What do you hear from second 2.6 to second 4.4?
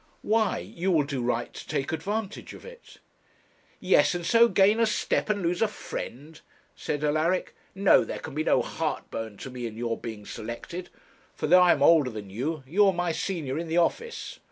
it.' 'Yes, and